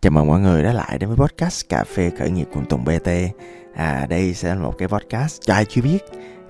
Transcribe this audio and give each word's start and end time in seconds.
Chào 0.00 0.10
mừng 0.10 0.26
mọi 0.26 0.40
người 0.40 0.62
đã 0.62 0.72
lại 0.72 0.98
đến 0.98 1.08
với 1.08 1.16
podcast 1.16 1.68
Cà 1.68 1.84
phê 1.84 2.10
khởi 2.18 2.30
nghiệp 2.30 2.48
cùng 2.52 2.64
Tùng 2.64 2.84
BT. 2.84 3.08
À, 3.74 4.06
đây 4.10 4.34
sẽ 4.34 4.54
là 4.54 4.62
một 4.62 4.74
cái 4.78 4.88
podcast 4.88 5.40
cho 5.40 5.54
ai 5.54 5.64
chưa 5.64 5.82
biết 5.82 5.98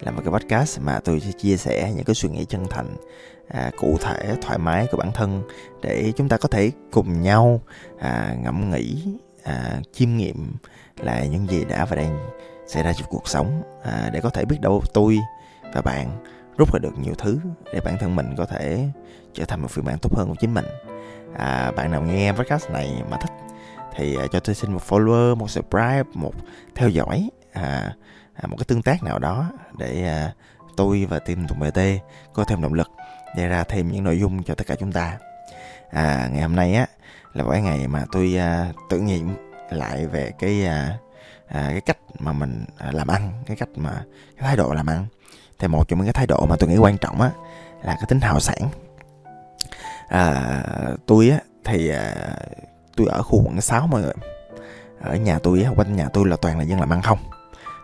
là 0.01 0.13
một 0.13 0.23
cái 0.25 0.33
podcast 0.33 0.81
mà 0.81 1.01
tôi 1.05 1.21
sẽ 1.21 1.33
chia 1.33 1.57
sẻ 1.57 1.93
những 1.97 2.05
cái 2.05 2.15
suy 2.15 2.29
nghĩ 2.29 2.45
chân 2.45 2.67
thành, 2.71 2.97
à, 3.49 3.71
cụ 3.77 3.97
thể, 4.01 4.37
thoải 4.43 4.59
mái 4.59 4.87
của 4.91 4.97
bản 4.97 5.13
thân 5.15 5.43
để 5.83 6.13
chúng 6.17 6.29
ta 6.29 6.37
có 6.37 6.49
thể 6.49 6.71
cùng 6.93 7.23
nhau 7.23 7.61
à, 7.99 8.37
ngẫm 8.43 8.71
nghĩ, 8.71 9.05
à, 9.45 9.81
chiêm 9.93 10.17
nghiệm 10.17 10.57
là 10.97 11.25
những 11.25 11.47
gì 11.51 11.65
đã 11.65 11.85
và 11.85 11.97
đang 11.97 12.31
xảy 12.67 12.83
ra 12.83 12.93
trong 12.93 13.09
cuộc 13.11 13.29
sống 13.29 13.63
à, 13.83 14.11
để 14.13 14.21
có 14.21 14.31
thể 14.31 14.45
biết 14.45 14.61
đâu 14.61 14.83
tôi 14.95 15.19
và 15.75 15.81
bạn 15.81 16.11
rút 16.59 16.73
ra 16.73 16.79
được 16.79 16.99
nhiều 16.99 17.15
thứ 17.19 17.39
để 17.73 17.81
bản 17.81 17.97
thân 18.01 18.17
mình 18.17 18.35
có 18.39 18.47
thể 18.47 18.89
trở 19.35 19.45
thành 19.45 19.63
một 19.63 19.71
phiên 19.71 19.85
bản 19.85 19.99
tốt 20.03 20.17
hơn 20.17 20.29
của 20.29 20.35
chính 20.41 20.55
mình. 20.55 20.65
À, 21.37 21.71
bạn 21.77 21.91
nào 21.91 22.03
nghe 22.03 22.33
podcast 22.33 22.71
này 22.71 23.03
mà 23.11 23.17
thích 23.21 23.31
thì 23.97 24.17
à, 24.17 24.27
cho 24.33 24.41
tôi 24.41 24.55
xin 24.55 24.73
một 24.73 24.83
follower 24.89 25.37
một 25.37 25.51
subscribe 25.51 26.03
một 26.15 26.33
theo 26.75 26.89
dõi 26.89 27.31
à, 27.53 27.93
à, 28.35 28.47
một 28.47 28.57
cái 28.59 28.65
tương 28.69 28.83
tác 28.83 29.03
nào 29.03 29.19
đó 29.19 29.51
để 29.79 30.05
à, 30.05 30.33
tôi 30.77 31.07
và 31.11 31.19
team 31.19 31.47
tùng 31.47 31.61
bt 31.61 31.81
có 32.33 32.45
thêm 32.45 32.63
động 32.63 32.75
lực 32.75 32.91
để 33.37 33.49
ra 33.49 33.65
thêm 33.65 33.93
những 33.93 34.05
nội 34.05 34.19
dung 34.19 34.43
cho 34.43 34.55
tất 34.55 34.67
cả 34.67 34.75
chúng 34.79 34.93
ta. 34.93 35.19
À, 35.91 36.29
ngày 36.33 36.43
hôm 36.43 36.57
nay 36.57 36.75
á 36.75 36.87
là 37.35 37.45
cái 37.51 37.63
ngày 37.63 37.89
mà 37.89 38.05
tôi 38.13 38.37
à, 38.39 38.73
tự 38.91 39.01
nghiệm 39.01 39.29
lại 39.71 40.07
về 40.07 40.33
cái 40.39 40.67
à, 40.67 40.99
à, 41.49 41.69
cái 41.71 41.81
cách 41.81 41.99
mà 42.19 42.33
mình 42.33 42.65
à, 42.79 42.93
làm 42.93 43.09
ăn 43.09 43.33
cái 43.47 43.57
cách 43.57 43.69
mà 43.77 44.05
cái 44.37 44.47
thái 44.47 44.57
độ 44.57 44.75
làm 44.75 44.87
ăn 44.87 45.07
thì 45.59 45.69
một 45.69 45.89
trong 45.89 45.99
những 45.99 46.07
cái 46.07 46.13
thái 46.13 46.27
độ 46.27 46.47
mà 46.47 46.57
tôi 46.57 46.69
nghĩ 46.69 46.77
quan 46.77 46.99
trọng 46.99 47.21
á 47.21 47.31
là 47.83 47.95
cái 47.95 48.05
tính 48.09 48.21
hào 48.21 48.41
sản 48.41 48.69
à, 50.09 50.63
tôi 51.07 51.31
á 51.31 51.39
thì 51.65 51.89
à, 51.89 52.15
tôi 52.97 53.07
ở 53.07 53.23
khu 53.23 53.43
quận 53.45 53.61
6 53.61 53.87
mọi 53.87 54.03
người. 54.03 54.13
Ở 55.01 55.17
nhà 55.17 55.39
tôi 55.39 55.63
á 55.63 55.71
quanh 55.77 55.97
nhà 55.97 56.09
tôi 56.13 56.29
là 56.29 56.37
toàn 56.37 56.59
là 56.59 56.65
dân 56.65 56.81
làm 56.81 56.93
ăn 56.93 57.03
không. 57.03 57.19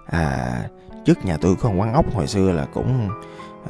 À, 0.06 0.68
trước 1.04 1.24
nhà 1.24 1.36
tôi 1.40 1.56
có 1.56 1.68
một 1.68 1.74
quán 1.78 1.92
ốc 1.92 2.14
hồi 2.14 2.26
xưa 2.26 2.52
là 2.52 2.66
cũng 2.74 3.08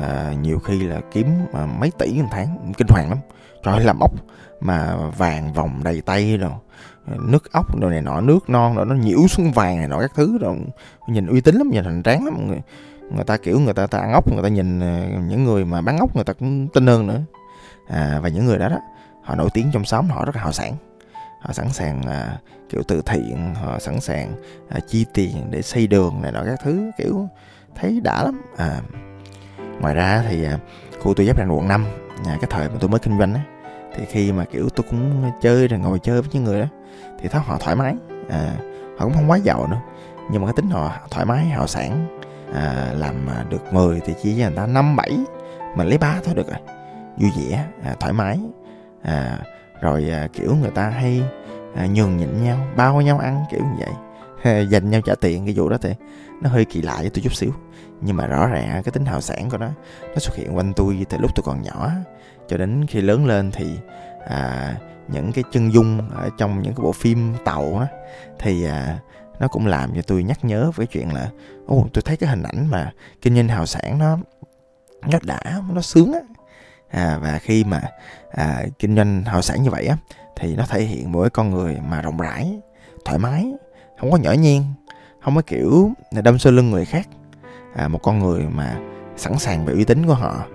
à, 0.00 0.32
nhiều 0.40 0.58
khi 0.58 0.82
là 0.82 1.00
kiếm 1.12 1.26
à, 1.52 1.66
mấy 1.66 1.90
tỷ 1.98 2.22
một 2.22 2.28
tháng 2.30 2.72
kinh 2.76 2.88
hoàng 2.88 3.08
lắm. 3.08 3.18
Trời 3.62 3.80
làm 3.80 3.98
ốc 4.00 4.12
mà 4.60 4.96
vàng 5.18 5.52
vòng 5.52 5.80
đầy 5.84 6.00
tay 6.00 6.36
rồi 6.36 6.50
nước 7.06 7.52
ốc 7.52 7.80
đồ 7.80 7.90
này 7.90 8.00
nọ 8.00 8.20
nước 8.20 8.50
non 8.50 8.76
rồi 8.76 8.86
nó 8.86 8.94
nhiễu 8.94 9.28
xuống 9.28 9.52
vàng 9.52 9.76
này 9.78 9.88
nọ 9.88 10.00
các 10.00 10.12
thứ 10.14 10.38
rồi 10.38 10.56
nhìn 11.08 11.26
uy 11.26 11.40
tín 11.40 11.54
lắm 11.54 11.70
nhìn 11.70 11.84
thành 11.84 12.02
tráng 12.02 12.24
lắm 12.24 12.34
mọi 12.34 12.44
người, 12.44 12.60
người 13.10 13.24
ta 13.24 13.36
kiểu 13.36 13.60
người 13.60 13.74
ta, 13.74 13.86
ta 13.86 13.98
ăn 13.98 14.12
ốc 14.12 14.32
người 14.32 14.42
ta 14.42 14.48
nhìn 14.48 14.80
ờ, 14.80 15.20
những 15.28 15.44
người 15.44 15.64
mà 15.64 15.80
bán 15.80 15.98
ốc 15.98 16.16
người 16.16 16.24
ta 16.24 16.32
cũng 16.32 16.68
tin 16.68 16.86
hơn 16.86 17.06
nữa. 17.06 17.20
À, 17.88 18.20
và 18.22 18.28
những 18.28 18.46
người 18.46 18.58
đó 18.58 18.68
đó 18.68 18.78
họ 19.22 19.34
nổi 19.34 19.48
tiếng 19.54 19.70
trong 19.72 19.84
xóm 19.84 20.08
họ 20.08 20.24
rất 20.24 20.36
là 20.36 20.42
hào 20.42 20.52
sản 20.52 20.74
họ 21.40 21.52
sẵn 21.52 21.68
sàng 21.70 22.02
à, 22.02 22.38
kiểu 22.68 22.82
từ 22.88 23.02
thiện 23.06 23.54
họ 23.54 23.78
sẵn 23.78 24.00
sàng 24.00 24.32
à, 24.68 24.80
chi 24.88 25.06
tiền 25.14 25.50
để 25.50 25.62
xây 25.62 25.86
đường 25.86 26.22
này 26.22 26.32
nọ 26.32 26.42
các 26.46 26.58
thứ 26.62 26.90
kiểu 26.98 27.28
thấy 27.74 28.00
đã 28.04 28.24
lắm. 28.24 28.40
À, 28.56 28.80
ngoài 29.80 29.94
ra 29.94 30.24
thì 30.28 30.44
à, 30.44 30.58
khu 31.00 31.14
tôi 31.14 31.26
giáp 31.26 31.38
ranh 31.38 31.56
quận 31.56 31.68
5 31.68 31.84
à, 32.26 32.38
cái 32.40 32.50
thời 32.50 32.68
mà 32.68 32.74
tôi 32.80 32.90
mới 32.90 33.00
kinh 33.00 33.18
doanh 33.18 33.34
á 33.34 33.40
thì 33.94 34.04
khi 34.04 34.32
mà 34.32 34.44
kiểu 34.44 34.68
tôi 34.68 34.86
cũng 34.90 35.30
chơi 35.42 35.68
rồi 35.68 35.80
ngồi 35.80 35.98
chơi 35.98 36.20
với 36.20 36.30
những 36.32 36.44
người 36.44 36.60
đó 36.60 36.66
thì 37.20 37.28
thấy 37.28 37.40
họ 37.44 37.58
thoải 37.58 37.76
mái. 37.76 37.94
À, 38.28 38.54
họ 38.98 39.04
cũng 39.04 39.12
không 39.12 39.30
quá 39.30 39.36
giàu 39.36 39.66
nữa 39.66 39.80
nhưng 40.30 40.42
mà 40.42 40.46
cái 40.46 40.54
tính 40.56 40.70
họ 40.70 40.92
thoải 41.10 41.26
mái 41.26 41.44
hào 41.44 41.66
sản 41.66 42.20
à, 42.54 42.92
làm 42.96 43.26
à, 43.26 43.44
được 43.50 43.72
10 43.72 44.00
thì 44.00 44.14
chỉ 44.22 44.34
cho 44.38 44.44
người 44.44 44.56
ta 44.56 44.66
năm 44.66 44.96
bảy. 44.96 45.18
Mình 45.76 45.86
lấy 45.86 45.98
ba 45.98 46.20
thôi 46.24 46.34
được 46.34 46.48
rồi. 46.48 46.58
Vui 47.16 47.30
vẻ 47.36 47.64
à, 47.84 47.94
thoải 48.00 48.12
mái. 48.12 48.40
À, 49.02 49.38
rồi 49.80 50.10
à, 50.10 50.28
kiểu 50.32 50.56
người 50.60 50.70
ta 50.70 50.88
hay 50.88 51.22
à, 51.74 51.86
nhường 51.86 52.16
nhịn 52.16 52.44
nhau 52.44 52.58
bao 52.76 53.00
nhau 53.00 53.18
ăn 53.18 53.44
kiểu 53.50 53.60
như 53.60 53.84
vậy. 53.84 53.94
Dành 54.66 54.90
nhau 54.90 55.00
trả 55.00 55.14
tiền 55.14 55.44
cái 55.44 55.54
vụ 55.56 55.68
đó 55.68 55.76
thì 55.80 55.94
nó 56.42 56.50
hơi 56.50 56.64
kỳ 56.64 56.82
lạ 56.82 56.96
với 57.00 57.10
tôi 57.10 57.22
chút 57.22 57.34
xíu. 57.34 57.50
Nhưng 58.00 58.16
mà 58.16 58.26
rõ 58.26 58.46
ràng 58.46 58.82
cái 58.84 58.92
tính 58.92 59.04
hào 59.04 59.20
sản 59.20 59.50
của 59.50 59.58
nó 59.58 59.68
nó 60.08 60.16
xuất 60.16 60.36
hiện 60.36 60.56
quanh 60.56 60.72
tôi 60.76 61.06
từ 61.08 61.18
lúc 61.18 61.30
tôi 61.34 61.42
còn 61.46 61.62
nhỏ. 61.62 61.90
Cho 62.48 62.56
đến 62.56 62.86
khi 62.86 63.00
lớn 63.00 63.26
lên 63.26 63.50
thì 63.50 63.66
à, 64.28 64.74
những 65.08 65.32
cái 65.32 65.44
chân 65.52 65.72
dung 65.72 66.10
ở 66.10 66.30
trong 66.38 66.62
những 66.62 66.74
cái 66.74 66.82
bộ 66.82 66.92
phim 66.92 67.34
tàu 67.44 67.78
á 67.78 67.86
thì 68.38 68.64
à, 68.64 68.98
nó 69.40 69.48
cũng 69.48 69.66
làm 69.66 69.94
cho 69.94 70.02
tôi 70.02 70.22
nhắc 70.22 70.44
nhớ 70.44 70.70
với 70.74 70.86
chuyện 70.86 71.12
là 71.12 71.30
ô 71.66 71.86
tôi 71.92 72.02
thấy 72.02 72.16
cái 72.16 72.30
hình 72.30 72.42
ảnh 72.42 72.66
mà 72.70 72.92
kinh 73.22 73.34
doanh 73.34 73.48
hào 73.48 73.66
sản 73.66 73.98
nó 73.98 74.18
nó 75.06 75.18
đã 75.22 75.60
nó 75.72 75.80
sướng 75.80 76.12
á. 76.12 76.20
À, 76.90 77.18
và 77.22 77.38
khi 77.38 77.64
mà 77.64 77.82
à, 78.30 78.64
kinh 78.78 78.96
doanh 78.96 79.22
hào 79.22 79.42
sản 79.42 79.62
như 79.62 79.70
vậy 79.70 79.86
á 79.86 79.96
thì 80.36 80.56
nó 80.56 80.64
thể 80.68 80.80
hiện 80.80 81.12
mỗi 81.12 81.30
con 81.30 81.50
người 81.50 81.76
mà 81.88 82.02
rộng 82.02 82.18
rãi 82.18 82.60
thoải 83.04 83.18
mái 83.18 83.52
không 84.00 84.10
có 84.10 84.16
nhỏ 84.16 84.32
nhiên 84.32 84.64
không 85.20 85.34
có 85.34 85.42
kiểu 85.46 85.90
đâm 86.10 86.38
sau 86.38 86.52
lưng 86.52 86.70
người 86.70 86.84
khác. 86.84 87.08
À, 87.74 87.88
một 87.88 87.98
con 88.02 88.18
người 88.18 88.42
mà 88.42 88.76
sẵn 89.16 89.38
sàng 89.38 89.64
về 89.64 89.72
uy 89.74 89.84
tín 89.84 90.06
của 90.06 90.14
họ 90.14 90.46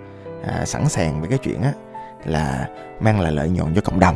à, 0.48 0.66
sẵn 0.66 0.90
sàng 0.90 1.22
về 1.22 1.28
cái 1.30 1.38
chuyện 1.38 1.62
á 1.62 1.74
là 2.26 2.70
mang 3.00 3.20
lại 3.20 3.32
lợi 3.32 3.50
nhuận 3.50 3.76
cho 3.76 3.82
cộng 3.82 4.00
đồng 4.00 4.16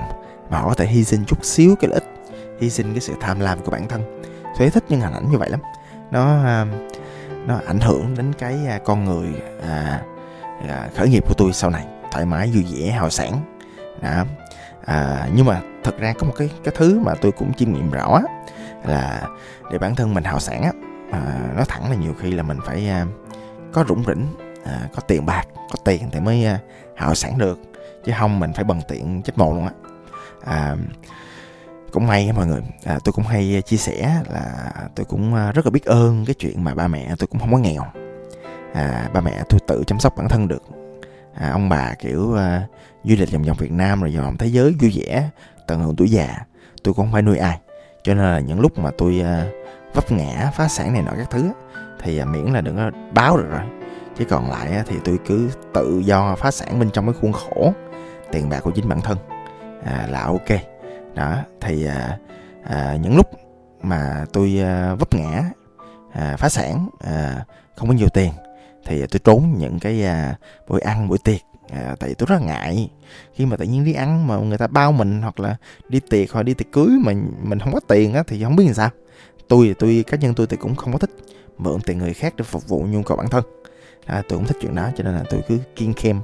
mà 0.50 0.60
họ 0.60 0.70
có 0.70 0.76
thể 0.76 0.86
hy 0.86 1.04
sinh 1.04 1.26
chút 1.26 1.46
xíu 1.46 1.76
cái 1.80 1.90
lợi 1.90 2.00
ích 2.00 2.10
hy 2.60 2.70
sinh 2.70 2.94
cái 2.94 3.02
sự 3.02 3.14
tham 3.22 3.40
lam 3.40 3.62
của 3.62 3.72
bản 3.72 3.88
thân 3.88 4.23
tôi 4.60 4.70
thích 4.70 4.84
những 4.90 5.02
hình 5.02 5.14
ảnh 5.14 5.32
như 5.32 5.38
vậy 5.38 5.50
lắm. 5.50 5.60
Nó 6.12 6.44
à, 6.44 6.66
nó 7.46 7.60
ảnh 7.68 7.80
hưởng 7.80 8.16
đến 8.18 8.34
cái 8.34 8.68
à, 8.68 8.80
con 8.86 9.06
người 9.06 9.28
à, 9.70 10.02
à, 10.68 10.90
khởi 10.96 11.10
nghiệp 11.10 11.24
của 11.28 11.34
tôi 11.38 11.54
sau 11.54 11.70
này. 11.70 11.86
Thoải 12.12 12.26
mái 12.26 12.52
vui 12.54 12.66
vẻ 12.72 12.92
hào 12.92 13.10
sản 13.10 13.34
đó. 14.02 14.26
À, 14.86 15.28
nhưng 15.36 15.46
mà 15.46 15.62
thật 15.84 15.98
ra 16.00 16.14
có 16.20 16.28
một 16.28 16.34
cái 16.38 16.50
cái 16.64 16.74
thứ 16.78 17.00
mà 17.00 17.14
tôi 17.22 17.32
cũng 17.32 17.54
chiêm 17.54 17.74
nghiệm 17.74 17.92
rõ 17.92 18.22
là 18.86 19.22
để 19.72 19.78
bản 19.78 19.96
thân 19.96 20.14
mình 20.14 20.24
hào 20.24 20.40
sản 20.40 20.64
á 20.64 20.72
à, 21.12 21.20
nó 21.58 21.64
thẳng 21.68 21.90
là 21.90 21.96
nhiều 21.96 22.14
khi 22.20 22.32
là 22.32 22.44
mình 22.44 22.58
phải 22.66 22.90
à, 22.90 23.06
có 23.72 23.86
rủng 23.88 24.04
rỉnh 24.08 24.28
à, 24.66 24.80
có 24.96 25.02
tiền 25.08 25.26
bạc 25.26 25.44
có 25.56 25.76
tiền 25.86 26.10
thì 26.12 26.20
mới 26.20 26.46
à, 26.46 26.60
hào 26.96 27.16
sản 27.16 27.38
được. 27.38 27.60
Chứ 28.06 28.12
không 28.20 28.40
mình 28.40 28.54
phải 28.54 28.64
bằng 28.64 28.82
tiện 28.88 29.22
chết 29.22 29.38
mồ 29.38 29.54
luôn 29.54 29.66
á. 29.66 29.72
À, 30.46 30.76
cũng 31.94 32.08
may 32.08 32.32
mọi 32.32 32.48
người. 32.48 32.62
À, 32.84 33.00
tôi 33.04 33.14
cũng 33.14 33.26
hay 33.26 33.56
à, 33.58 33.62
chia 33.62 33.78
sẻ 33.78 34.22
là 34.30 34.74
tôi 34.96 35.06
cũng 35.06 35.36
à, 35.36 35.52
rất 35.52 35.66
là 35.66 35.72
biết 35.72 35.86
ơn 35.86 36.26
cái 36.26 36.34
chuyện 36.34 36.64
mà 36.64 36.76
ba 36.76 36.88
mẹ 36.88 37.16
tôi 37.20 37.28
cũng 37.28 37.40
không 37.40 37.52
có 37.52 37.58
nghèo. 37.58 37.84
À, 38.74 39.10
ba 39.14 39.22
mẹ 39.22 39.44
tôi 39.50 39.60
tự 39.68 39.84
chăm 39.88 40.00
sóc 40.00 40.14
bản 40.18 40.30
thân 40.30 40.48
được. 40.48 40.64
À, 41.34 41.50
ông 41.52 41.70
bà 41.70 41.94
kiểu 42.00 42.36
à, 42.36 42.68
du 43.04 43.16
lịch 43.20 43.32
vòng 43.32 43.44
vòng 43.44 43.58
Việt 43.58 43.72
Nam 43.72 44.02
rồi 44.02 44.16
vòng 44.18 44.38
thế 44.38 44.48
giới 44.48 44.76
vui 44.82 44.92
vẻ 44.96 45.30
tận 45.68 45.84
hưởng 45.84 45.96
tuổi 45.96 46.10
già. 46.10 46.38
Tôi 46.84 46.94
cũng 46.94 47.06
không 47.06 47.14
phải 47.14 47.22
nuôi 47.22 47.38
ai. 47.38 47.60
Cho 48.04 48.14
nên 48.14 48.26
là 48.26 48.40
những 48.40 48.60
lúc 48.60 48.78
mà 48.80 48.92
tôi 48.98 49.22
à, 49.26 49.46
vấp 49.94 50.12
ngã 50.12 50.52
phá 50.56 50.68
sản 50.68 50.94
này 50.94 51.02
nọ 51.02 51.12
các 51.18 51.30
thứ 51.32 51.52
thì 52.02 52.18
à, 52.18 52.26
miễn 52.26 52.46
là 52.46 52.62
đừng 52.62 52.76
có 52.76 52.92
báo 53.14 53.38
được 53.38 53.48
rồi. 53.50 53.62
Chứ 54.18 54.26
còn 54.26 54.50
lại 54.50 54.72
à, 54.72 54.84
thì 54.88 54.96
tôi 55.06 55.20
cứ 55.28 55.50
tự 55.74 56.02
do 56.06 56.36
phá 56.36 56.52
sản 56.52 56.80
bên 56.80 56.90
trong 56.90 57.06
cái 57.06 57.16
khuôn 57.22 57.32
khổ 57.32 57.74
tiền 58.32 58.50
bạc 58.50 58.60
của 58.60 58.72
chính 58.72 58.90
bản 58.90 59.02
thân. 59.02 59.18
À, 59.86 60.08
là 60.10 60.24
ok 60.24 60.73
đó 61.16 61.44
thì 61.62 61.86
à, 61.86 62.18
à, 62.64 62.98
những 63.02 63.16
lúc 63.16 63.30
mà 63.82 64.26
tôi 64.34 64.60
à, 64.60 64.96
vấp 64.96 65.14
ngã 65.14 65.44
à, 66.12 66.36
phá 66.38 66.50
sản 66.50 66.90
à, 67.00 67.46
không 67.76 67.88
có 67.88 67.94
nhiều 67.94 68.10
tiền 68.10 68.32
thì 68.86 69.06
tôi 69.08 69.20
trốn 69.24 69.56
những 69.58 69.80
cái 69.80 70.06
à, 70.06 70.36
buổi 70.68 70.82
ăn 70.82 71.08
buổi 71.10 71.18
tiệc 71.24 71.42
à, 71.70 71.96
tại 72.00 72.10
vì 72.10 72.16
tôi 72.16 72.28
rất 72.30 72.36
là 72.36 72.46
ngại. 72.46 72.90
Khi 73.34 73.46
mà 73.46 73.58
tự 73.58 73.66
nhiên 73.66 73.86
đi 73.86 73.94
ăn 73.94 74.28
mà 74.28 74.38
người 74.38 74.58
ta 74.58 74.68
bao 74.68 74.92
mình 74.92 75.22
hoặc 75.22 75.40
là 75.40 75.56
đi 75.90 76.00
tiệc 76.10 76.32
hoặc 76.32 76.44
đi 76.44 76.54
tiệc 76.54 76.72
cưới 76.72 76.90
mà 77.06 77.14
mình 77.44 77.60
không 77.60 77.74
có 77.74 77.80
tiền 77.88 78.14
á 78.14 78.24
thì 78.28 78.44
không 78.44 78.56
biết 78.56 78.66
làm 78.66 78.74
sao. 78.74 78.90
Tôi 79.48 79.76
tôi 79.80 80.04
cá 80.08 80.18
nhân 80.18 80.34
tôi 80.34 80.48
thì 80.48 80.58
cũng 80.58 80.76
không 80.76 80.94
có 80.94 81.00
thích 81.00 81.12
mượn 81.58 81.82
tiền 81.82 81.98
người 81.98 82.14
khác 82.14 82.34
để 82.38 82.44
phục 82.44 82.68
vụ 82.68 82.86
nhu 82.90 83.04
cầu 83.04 83.18
bản 83.18 83.30
thân 83.30 83.44
à, 84.06 84.22
tôi 84.30 84.40
cũng 84.40 84.48
thích 84.48 84.58
chuyện 84.62 84.76
đó 84.76 84.90
cho 84.98 85.04
nên 85.04 85.14
là 85.14 85.24
tôi 85.30 85.42
cứ 85.48 85.60
kiên 85.76 85.94
khem. 85.94 86.22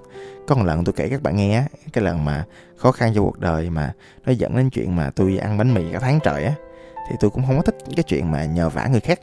Có 0.48 0.56
một 0.56 0.64
lần 0.64 0.84
tôi 0.84 0.94
kể 0.94 1.10
các 1.10 1.22
bạn 1.22 1.36
nghe 1.36 1.56
á 1.56 1.66
cái 1.94 2.04
lần 2.04 2.26
mà 2.26 2.46
khó 2.78 2.92
khăn 2.92 3.12
cho 3.16 3.22
cuộc 3.22 3.40
đời 3.40 3.70
mà 3.70 3.94
nó 4.26 4.32
dẫn 4.32 4.56
đến 4.56 4.70
chuyện 4.70 4.96
mà 4.96 5.10
tôi 5.16 5.38
ăn 5.38 5.58
bánh 5.58 5.74
mì 5.74 5.84
cả 5.94 6.00
tháng 6.00 6.20
trời 6.24 6.44
á 6.44 6.54
thì 7.10 7.16
tôi 7.20 7.30
cũng 7.30 7.46
không 7.48 7.58
có 7.58 7.62
thích 7.62 7.78
cái 7.96 8.04
chuyện 8.04 8.32
mà 8.32 8.46
nhờ 8.46 8.70
vả 8.70 8.88
người 8.88 9.00
khác. 9.00 9.20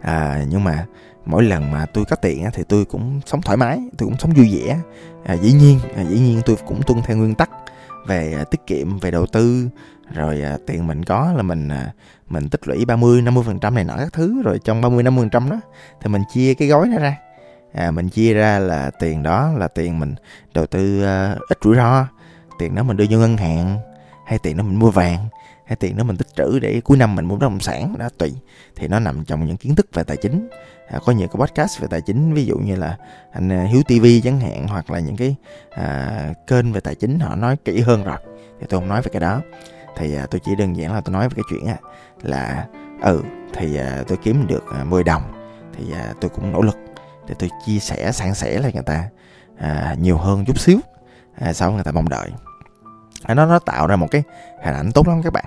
À, 0.00 0.44
nhưng 0.48 0.64
mà 0.64 0.86
mỗi 1.24 1.42
lần 1.42 1.72
mà 1.72 1.86
tôi 1.86 2.04
có 2.04 2.16
tiền 2.16 2.46
thì 2.52 2.62
tôi 2.68 2.84
cũng 2.84 3.20
sống 3.26 3.42
thoải 3.42 3.56
mái 3.56 3.80
tôi 3.98 4.08
cũng 4.08 4.18
sống 4.18 4.32
vui 4.32 4.48
vẻ. 4.52 4.78
À, 5.24 5.34
dĩ 5.34 5.52
nhiên 5.52 5.78
à, 5.96 6.02
dĩ 6.02 6.18
nhiên 6.18 6.40
tôi 6.46 6.56
cũng 6.66 6.82
tuân 6.82 7.02
theo 7.02 7.16
nguyên 7.16 7.34
tắc 7.34 7.50
về 8.06 8.34
à, 8.38 8.44
tiết 8.44 8.66
kiệm 8.66 8.98
về 8.98 9.10
đầu 9.10 9.26
tư 9.26 9.68
rồi 10.14 10.42
à, 10.42 10.58
tiền 10.66 10.86
mình 10.86 11.04
có 11.04 11.32
là 11.36 11.42
mình 11.42 11.68
à, 11.68 11.92
mình 12.28 12.48
tích 12.48 12.68
lũy 12.68 12.84
30 12.84 13.22
50 13.22 13.44
phần 13.46 13.58
trăm 13.60 13.74
này 13.74 13.84
nọ 13.84 13.96
các 13.96 14.12
thứ. 14.12 14.42
Rồi 14.42 14.58
trong 14.64 14.80
30 14.80 15.02
50 15.02 15.22
phần 15.22 15.30
trăm 15.30 15.50
đó 15.50 15.60
thì 16.00 16.08
mình 16.08 16.22
chia 16.32 16.54
cái 16.54 16.68
gói 16.68 16.88
đó 16.88 16.98
ra. 16.98 17.16
À, 17.72 17.90
mình 17.90 18.08
chia 18.08 18.34
ra 18.34 18.58
là 18.58 18.90
tiền 19.00 19.22
đó 19.22 19.52
là 19.56 19.68
tiền 19.68 19.98
mình 19.98 20.14
đầu 20.54 20.66
tư 20.66 21.00
uh, 21.02 21.48
ít 21.48 21.58
rủi 21.64 21.76
ro. 21.76 22.06
Tiền 22.58 22.74
đó 22.74 22.82
mình 22.82 22.96
đưa 22.96 23.04
vô 23.10 23.18
ngân 23.18 23.36
hàng 23.36 23.78
hay 24.26 24.38
tiền 24.42 24.56
đó 24.56 24.64
mình 24.64 24.78
mua 24.78 24.90
vàng 24.90 25.28
hay 25.72 25.76
tiền 25.76 25.96
đó 25.96 26.04
mình 26.04 26.16
tích 26.16 26.34
trữ 26.36 26.58
để 26.58 26.80
cuối 26.84 26.98
năm 26.98 27.14
mình 27.14 27.24
mua 27.24 27.36
bất 27.36 27.46
động 27.46 27.60
sản 27.60 27.94
đó 27.98 28.08
tùy. 28.18 28.32
Thì 28.76 28.88
nó 28.88 28.98
nằm 28.98 29.24
trong 29.24 29.46
những 29.46 29.56
kiến 29.56 29.74
thức 29.74 29.86
về 29.92 30.04
tài 30.04 30.16
chính. 30.16 30.48
À, 30.88 30.98
có 31.04 31.12
nhiều 31.12 31.28
cái 31.28 31.40
podcast 31.40 31.80
về 31.80 31.88
tài 31.90 32.00
chính 32.00 32.34
ví 32.34 32.44
dụ 32.46 32.58
như 32.58 32.76
là 32.76 32.96
anh 33.32 33.52
à, 33.52 33.62
Hiếu 33.62 33.82
TV 33.82 34.06
chẳng 34.24 34.40
hạn 34.40 34.68
hoặc 34.68 34.90
là 34.90 34.98
những 34.98 35.16
cái 35.16 35.36
à, 35.70 36.34
kênh 36.46 36.72
về 36.72 36.80
tài 36.80 36.94
chính 36.94 37.18
họ 37.18 37.36
nói 37.36 37.56
kỹ 37.64 37.80
hơn 37.80 38.04
rồi. 38.04 38.16
Thì 38.60 38.66
tôi 38.68 38.80
không 38.80 38.88
nói 38.88 39.02
về 39.02 39.10
cái 39.12 39.20
đó. 39.20 39.40
Thì 39.96 40.16
à, 40.16 40.26
tôi 40.30 40.40
chỉ 40.44 40.54
đơn 40.58 40.76
giản 40.76 40.94
là 40.94 41.00
tôi 41.00 41.12
nói 41.12 41.28
về 41.28 41.34
cái 41.36 41.44
chuyện 41.50 41.66
à, 41.66 41.76
là 42.22 42.66
ừ 43.02 43.22
thì 43.52 43.76
à, 43.76 44.04
tôi 44.08 44.18
kiếm 44.22 44.46
được 44.46 44.64
à, 44.74 44.84
10 44.84 45.04
đồng 45.04 45.22
thì 45.72 45.84
à, 45.94 46.12
tôi 46.20 46.30
cũng 46.30 46.52
nỗ 46.52 46.62
lực 46.62 46.76
để 47.28 47.34
tôi 47.38 47.50
chia 47.66 47.78
sẻ 47.78 48.12
san 48.12 48.34
sẻ 48.34 48.60
lại 48.60 48.72
người 48.74 48.82
ta 48.82 49.08
à, 49.58 49.96
nhiều 49.98 50.16
hơn 50.16 50.44
chút 50.44 50.58
xíu 50.58 50.78
à, 51.34 51.52
sau 51.52 51.72
người 51.72 51.84
ta 51.84 51.92
mong 51.92 52.08
đợi. 52.08 52.30
À, 53.22 53.34
nó 53.34 53.46
nó 53.46 53.58
tạo 53.58 53.86
ra 53.86 53.96
một 53.96 54.08
cái 54.10 54.22
hình 54.64 54.74
ảnh 54.74 54.92
tốt 54.92 55.08
lắm 55.08 55.22
các 55.22 55.32
bạn 55.32 55.44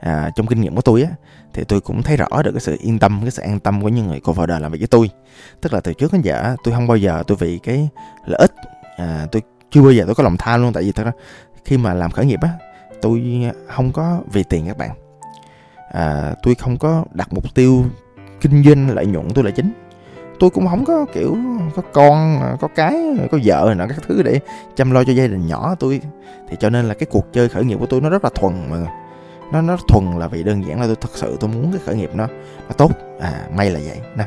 à, 0.00 0.30
trong 0.36 0.46
kinh 0.46 0.60
nghiệm 0.60 0.74
của 0.74 0.82
tôi 0.82 1.02
á 1.02 1.10
thì 1.52 1.64
tôi 1.64 1.80
cũng 1.80 2.02
thấy 2.02 2.16
rõ 2.16 2.42
được 2.44 2.52
cái 2.52 2.60
sự 2.60 2.76
yên 2.80 2.98
tâm 2.98 3.18
cái 3.22 3.30
sự 3.30 3.42
an 3.42 3.60
tâm 3.60 3.82
của 3.82 3.88
những 3.88 4.06
người 4.06 4.20
co-founder 4.24 4.60
làm 4.60 4.72
việc 4.72 4.78
với 4.78 4.86
tôi. 4.86 5.10
Tức 5.60 5.72
là 5.72 5.80
từ 5.80 5.92
trước 5.92 6.12
đến 6.12 6.22
giờ 6.22 6.56
tôi 6.64 6.74
không 6.74 6.86
bao 6.86 6.96
giờ 6.96 7.22
tôi 7.26 7.36
vì 7.40 7.58
cái 7.58 7.88
lợi 8.26 8.38
ích 8.38 8.52
à, 8.96 9.26
tôi 9.32 9.42
chưa 9.70 9.82
bao 9.82 9.92
giờ 9.92 10.04
tôi 10.06 10.14
có 10.14 10.22
lòng 10.22 10.36
tham 10.38 10.62
luôn. 10.62 10.72
Tại 10.72 10.82
vì 10.82 10.92
thật 10.92 11.04
ra 11.04 11.12
khi 11.64 11.76
mà 11.76 11.94
làm 11.94 12.10
khởi 12.10 12.26
nghiệp 12.26 12.40
á 12.42 12.48
tôi 13.02 13.42
không 13.66 13.92
có 13.92 14.20
vì 14.32 14.42
tiền 14.42 14.66
các 14.66 14.78
bạn. 14.78 14.90
À, 15.92 16.34
tôi 16.42 16.54
không 16.54 16.78
có 16.78 17.04
đặt 17.12 17.32
mục 17.32 17.54
tiêu 17.54 17.84
kinh 18.40 18.64
doanh 18.64 18.90
lợi 18.90 19.06
nhuận 19.06 19.30
tôi 19.30 19.44
là 19.44 19.50
chính. 19.50 19.72
Tôi 20.40 20.50
cũng 20.50 20.68
không 20.68 20.84
có 20.84 21.06
kiểu 21.14 21.36
có 21.76 21.82
con 21.92 22.40
có 22.60 22.68
cái 22.68 22.94
có 23.30 23.38
vợ 23.44 23.74
này 23.76 23.88
các 23.88 23.98
thứ 24.08 24.22
để 24.22 24.40
chăm 24.76 24.90
lo 24.90 25.04
cho 25.04 25.12
gia 25.12 25.26
đình 25.26 25.46
nhỏ 25.46 25.74
tôi. 25.78 26.00
Thì 26.48 26.56
cho 26.60 26.70
nên 26.70 26.84
là 26.84 26.94
cái 26.94 27.06
cuộc 27.10 27.32
chơi 27.32 27.48
khởi 27.48 27.64
nghiệp 27.64 27.76
của 27.80 27.86
tôi 27.86 28.00
nó 28.00 28.10
rất 28.10 28.24
là 28.24 28.30
thuần 28.34 28.68
mọi 28.70 28.78
người 28.78 28.88
nó 29.52 29.62
nó 29.62 29.76
thuần 29.88 30.18
là 30.18 30.28
vì 30.28 30.42
đơn 30.42 30.66
giản 30.66 30.80
là 30.80 30.86
tôi 30.86 30.96
thật 30.96 31.10
sự 31.14 31.36
tôi 31.40 31.50
muốn 31.50 31.72
cái 31.72 31.80
khởi 31.86 31.96
nghiệp 31.96 32.10
nó 32.14 32.26
nó 32.68 32.74
tốt. 32.76 32.92
À 33.20 33.46
may 33.56 33.70
là 33.70 33.80
vậy. 33.86 34.00
Đó. 34.16 34.24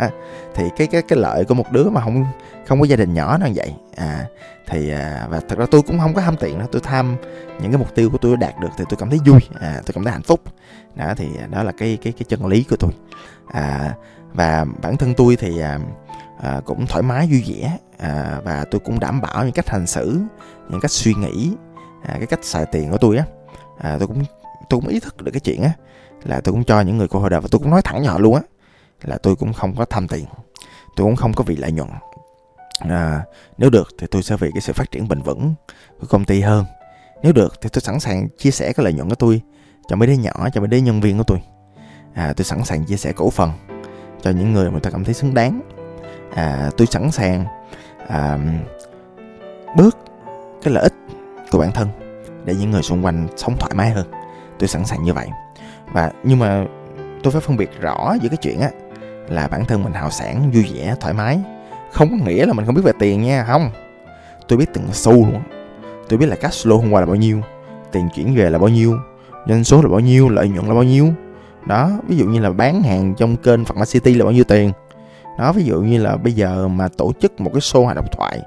thì 0.55 0.63
cái 0.77 0.87
cái 0.87 1.01
cái 1.01 1.19
lợi 1.19 1.45
của 1.45 1.53
một 1.53 1.71
đứa 1.71 1.89
mà 1.89 2.01
không 2.01 2.25
không 2.67 2.79
có 2.79 2.85
gia 2.85 2.95
đình 2.95 3.13
nhỏ 3.13 3.37
nó 3.37 3.47
vậy. 3.55 3.73
À 3.97 4.25
thì 4.67 4.91
à, 4.91 5.27
và 5.29 5.39
thật 5.49 5.57
ra 5.57 5.65
tôi 5.71 5.81
cũng 5.81 5.99
không 5.99 6.13
có 6.13 6.21
ham 6.21 6.37
tiền 6.37 6.59
đó 6.59 6.65
tôi 6.71 6.81
tham 6.85 7.15
những 7.61 7.71
cái 7.71 7.77
mục 7.77 7.95
tiêu 7.95 8.09
của 8.09 8.17
tôi 8.17 8.37
đạt 8.37 8.59
được 8.61 8.69
thì 8.77 8.83
tôi 8.89 8.97
cảm 8.99 9.09
thấy 9.09 9.19
vui. 9.25 9.39
À, 9.59 9.81
tôi 9.85 9.93
cảm 9.93 10.03
thấy 10.03 10.13
hạnh 10.13 10.23
phúc. 10.23 10.41
Đó 10.95 11.13
thì 11.17 11.27
đó 11.49 11.63
là 11.63 11.71
cái 11.71 11.97
cái 12.01 12.13
cái 12.13 12.25
chân 12.29 12.45
lý 12.45 12.63
của 12.63 12.75
tôi. 12.75 12.91
À, 13.53 13.95
và 14.33 14.65
bản 14.81 14.97
thân 14.97 15.13
tôi 15.13 15.35
thì 15.35 15.59
à, 15.59 15.79
à, 16.41 16.61
cũng 16.65 16.87
thoải 16.87 17.03
mái 17.03 17.27
vui 17.27 17.43
vẻ. 17.47 17.77
À, 17.99 18.39
và 18.43 18.65
tôi 18.71 18.79
cũng 18.79 18.99
đảm 18.99 19.21
bảo 19.21 19.43
những 19.43 19.53
cách 19.53 19.69
hành 19.69 19.87
xử 19.87 20.19
những 20.69 20.79
cách 20.79 20.91
suy 20.91 21.13
nghĩ 21.13 21.51
à, 22.03 22.15
cái 22.17 22.25
cách 22.25 22.39
xài 22.43 22.65
tiền 22.65 22.91
của 22.91 22.97
tôi 22.97 23.17
á. 23.17 23.23
À, 23.77 23.95
tôi 23.99 24.07
cũng 24.07 24.23
tôi 24.71 24.81
cũng 24.81 24.89
ý 24.89 24.99
thức 24.99 25.21
được 25.21 25.31
cái 25.31 25.39
chuyện 25.39 25.63
á 25.63 25.71
là 26.23 26.41
tôi 26.43 26.53
cũng 26.53 26.63
cho 26.63 26.81
những 26.81 26.97
người 26.97 27.07
cô 27.07 27.19
hội 27.19 27.29
đời 27.29 27.41
và 27.41 27.47
tôi 27.51 27.59
cũng 27.59 27.69
nói 27.69 27.81
thẳng 27.81 28.03
nhỏ 28.03 28.19
luôn 28.19 28.35
á 28.35 28.41
là 29.03 29.17
tôi 29.17 29.35
cũng 29.35 29.53
không 29.53 29.75
có 29.75 29.85
tham 29.85 30.07
tiền 30.07 30.25
tôi 30.95 31.05
cũng 31.05 31.15
không 31.15 31.33
có 31.33 31.43
vì 31.43 31.55
lợi 31.55 31.71
nhuận. 31.71 31.89
À, 32.79 33.23
nếu 33.57 33.69
được 33.69 33.87
thì 33.97 34.07
tôi 34.11 34.23
sẽ 34.23 34.35
vì 34.39 34.51
cái 34.53 34.61
sự 34.61 34.73
phát 34.73 34.91
triển 34.91 35.07
bền 35.07 35.21
vững 35.21 35.53
của 35.99 36.07
công 36.09 36.25
ty 36.25 36.41
hơn. 36.41 36.65
Nếu 37.23 37.33
được 37.33 37.61
thì 37.61 37.69
tôi 37.73 37.81
sẵn 37.81 37.99
sàng 37.99 38.27
chia 38.37 38.51
sẻ 38.51 38.73
cái 38.73 38.83
lợi 38.83 38.93
nhuận 38.93 39.09
của 39.09 39.15
tôi 39.15 39.41
cho 39.87 39.95
mấy 39.95 40.07
đứa 40.07 40.13
nhỏ 40.13 40.49
cho 40.53 40.61
mấy 40.61 40.67
đứa 40.67 40.77
nhân 40.77 41.01
viên 41.01 41.17
của 41.17 41.23
tôi. 41.23 41.37
À, 42.13 42.33
tôi 42.37 42.45
sẵn 42.45 42.63
sàng 42.63 42.85
chia 42.85 42.97
sẻ 42.97 43.11
cổ 43.11 43.29
phần 43.29 43.51
cho 44.21 44.31
những 44.31 44.53
người 44.53 44.71
mà 44.71 44.79
tôi 44.83 44.91
cảm 44.91 45.03
thấy 45.03 45.13
xứng 45.13 45.33
đáng. 45.33 45.61
À, 46.35 46.69
tôi 46.77 46.87
sẵn 46.87 47.11
sàng 47.11 47.45
à, 48.07 48.39
bớt 49.77 49.97
cái 50.61 50.73
lợi 50.73 50.83
ích 50.83 50.93
của 51.51 51.57
bản 51.57 51.71
thân 51.71 51.87
để 52.45 52.55
những 52.55 52.71
người 52.71 52.83
xung 52.83 53.05
quanh 53.05 53.27
sống 53.37 53.55
thoải 53.59 53.73
mái 53.75 53.89
hơn 53.89 54.20
tôi 54.61 54.67
sẵn 54.67 54.85
sàng 54.85 55.03
như 55.03 55.13
vậy. 55.13 55.27
Và 55.93 56.11
nhưng 56.23 56.39
mà 56.39 56.65
tôi 57.23 57.31
phải 57.31 57.41
phân 57.41 57.57
biệt 57.57 57.69
rõ 57.81 58.15
giữa 58.21 58.29
cái 58.29 58.37
chuyện 58.37 58.59
á, 58.59 58.69
là 59.27 59.47
bản 59.47 59.65
thân 59.65 59.83
mình 59.83 59.93
hào 59.93 60.09
sản 60.09 60.51
vui 60.51 60.65
vẻ, 60.73 60.95
thoải 60.99 61.13
mái. 61.13 61.39
Không 61.91 62.09
có 62.09 62.25
nghĩa 62.25 62.45
là 62.45 62.53
mình 62.53 62.65
không 62.65 62.75
biết 62.75 62.83
về 62.85 62.91
tiền 62.99 63.21
nha, 63.21 63.45
không. 63.47 63.69
Tôi 64.47 64.57
biết 64.57 64.69
từng 64.73 64.87
xu 64.91 65.11
luôn 65.11 65.41
tôi 66.11 66.17
biết 66.17 66.25
là 66.25 66.35
cash 66.35 66.67
flow 66.67 66.77
hôm 66.77 66.91
qua 66.91 67.01
là 67.01 67.05
bao 67.05 67.15
nhiêu, 67.15 67.41
tiền 67.91 68.09
chuyển 68.15 68.35
về 68.35 68.49
là 68.49 68.59
bao 68.59 68.69
nhiêu, 68.69 68.97
doanh 69.47 69.63
số 69.63 69.81
là 69.81 69.89
bao 69.89 69.99
nhiêu, 69.99 70.29
lợi 70.29 70.49
nhuận 70.49 70.65
là 70.65 70.73
bao 70.73 70.83
nhiêu. 70.83 71.07
Đó, 71.65 71.91
ví 72.07 72.17
dụ 72.17 72.25
như 72.25 72.39
là 72.39 72.51
bán 72.51 72.83
hàng 72.83 73.13
trong 73.17 73.35
kênh 73.35 73.65
Phật 73.65 73.85
City 73.87 74.13
là 74.13 74.25
bao 74.25 74.33
nhiêu 74.33 74.43
tiền. 74.43 74.71
Đó, 75.39 75.53
ví 75.53 75.63
dụ 75.63 75.81
như 75.81 76.01
là 76.01 76.17
bây 76.17 76.33
giờ 76.33 76.67
mà 76.67 76.87
tổ 76.97 77.11
chức 77.21 77.41
một 77.41 77.49
cái 77.53 77.59
show 77.59 77.85
hài 77.85 77.95
độc 77.95 78.11
thoại 78.11 78.39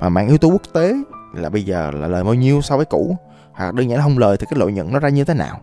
mà 0.00 0.08
mang 0.08 0.28
yếu 0.28 0.38
tố 0.38 0.48
quốc 0.48 0.62
tế 0.72 0.94
là 1.34 1.48
bây 1.48 1.62
giờ 1.62 1.90
là 1.94 2.08
lời 2.08 2.24
bao 2.24 2.34
nhiêu 2.34 2.60
so 2.62 2.76
với 2.76 2.86
cũ 2.86 3.16
hoặc 3.58 3.74
đơn 3.74 3.90
giản 3.90 3.98
là 3.98 4.04
không 4.04 4.18
lời 4.18 4.36
thì 4.36 4.46
cái 4.50 4.58
lợi 4.60 4.72
nhuận 4.72 4.92
nó 4.92 4.98
ra 4.98 5.08
như 5.08 5.24
thế 5.24 5.34
nào? 5.34 5.60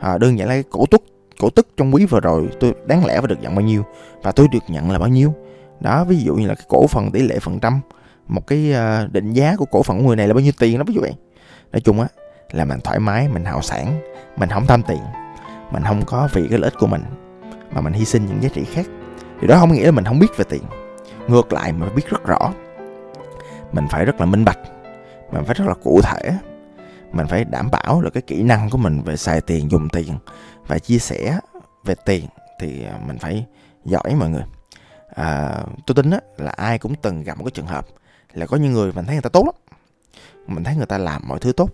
À, 0.00 0.18
đơn 0.18 0.38
giản 0.38 0.48
là 0.48 0.54
cái 0.54 0.64
cổ 0.70 0.86
tức 0.86 1.02
cổ 1.40 1.50
tức 1.50 1.68
trong 1.76 1.94
quý 1.94 2.06
vừa 2.06 2.20
rồi 2.20 2.48
tôi 2.60 2.74
đáng 2.86 3.06
lẽ 3.06 3.20
phải 3.20 3.28
được 3.28 3.42
nhận 3.42 3.54
bao 3.54 3.64
nhiêu 3.64 3.82
và 4.22 4.32
tôi 4.32 4.48
được 4.52 4.58
nhận 4.68 4.90
là 4.90 4.98
bao 4.98 5.08
nhiêu? 5.08 5.34
Đó 5.80 6.04
ví 6.04 6.18
dụ 6.18 6.34
như 6.34 6.46
là 6.46 6.54
cái 6.54 6.64
cổ 6.68 6.86
phần 6.86 7.10
tỷ 7.10 7.22
lệ 7.22 7.38
phần 7.38 7.60
trăm 7.60 7.80
một 8.28 8.46
cái 8.46 8.72
ờ, 8.72 9.08
định 9.12 9.32
giá 9.32 9.56
của 9.56 9.64
cổ 9.64 9.82
phần 9.82 9.98
của 9.98 10.06
người 10.06 10.16
này 10.16 10.28
là 10.28 10.34
bao 10.34 10.40
nhiêu 10.40 10.52
tiền 10.58 10.78
đó 10.78 10.84
ví 10.86 10.94
dụ 10.94 11.00
vậy. 11.00 11.14
Nói 11.72 11.80
chung 11.80 12.00
á 12.00 12.06
là 12.52 12.64
mình 12.64 12.80
thoải 12.84 12.98
mái 12.98 13.28
mình 13.28 13.44
hào 13.44 13.62
sản 13.62 14.00
mình 14.36 14.48
không 14.48 14.66
tham 14.66 14.82
tiền 14.82 15.00
mình 15.72 15.82
không 15.82 16.04
có 16.06 16.28
vì 16.32 16.48
cái 16.48 16.58
lợi 16.58 16.70
ích 16.70 16.78
của 16.78 16.86
mình 16.86 17.02
mà 17.72 17.80
mình 17.80 17.92
hy 17.92 18.04
sinh 18.04 18.26
những 18.26 18.42
giá 18.42 18.48
trị 18.54 18.64
khác. 18.64 18.86
Thì 19.40 19.46
đó 19.46 19.56
không 19.58 19.72
nghĩa 19.72 19.84
là 19.84 19.90
mình 19.90 20.04
không 20.04 20.18
biết 20.18 20.36
về 20.36 20.44
tiền. 20.48 20.62
Ngược 21.28 21.52
lại 21.52 21.72
mình 21.72 21.94
biết 21.96 22.08
rất 22.08 22.24
rõ. 22.24 22.52
Mình 23.72 23.86
phải 23.90 24.04
rất 24.04 24.20
là 24.20 24.26
minh 24.26 24.44
bạch 24.44 24.58
mình 25.32 25.44
phải 25.44 25.54
rất 25.54 25.64
là 25.68 25.74
cụ 25.74 26.00
thể 26.02 26.32
mình 27.12 27.26
phải 27.26 27.44
đảm 27.44 27.70
bảo 27.70 28.00
là 28.00 28.10
cái 28.10 28.22
kỹ 28.22 28.42
năng 28.42 28.70
của 28.70 28.78
mình 28.78 29.02
về 29.02 29.16
xài 29.16 29.40
tiền 29.40 29.70
dùng 29.70 29.88
tiền 29.88 30.18
và 30.66 30.78
chia 30.78 30.98
sẻ 30.98 31.38
về 31.84 31.94
tiền 32.06 32.24
thì 32.60 32.84
à, 32.84 32.98
mình 33.06 33.18
phải 33.18 33.46
giỏi 33.84 34.14
mọi 34.14 34.30
người. 34.30 34.44
À, 35.14 35.58
tôi 35.86 35.94
tin 35.94 36.10
á, 36.10 36.20
là 36.36 36.50
ai 36.50 36.78
cũng 36.78 36.94
từng 37.02 37.22
gặp 37.22 37.38
một 37.38 37.44
cái 37.44 37.50
trường 37.50 37.66
hợp 37.66 37.86
là 38.32 38.46
có 38.46 38.56
những 38.56 38.72
người 38.72 38.92
mình 38.92 39.04
thấy 39.04 39.14
người 39.14 39.22
ta 39.22 39.30
tốt 39.30 39.44
lắm. 39.46 39.54
Mình 40.46 40.64
thấy 40.64 40.76
người 40.76 40.86
ta 40.86 40.98
làm 40.98 41.22
mọi 41.28 41.38
thứ 41.38 41.52
tốt. 41.52 41.70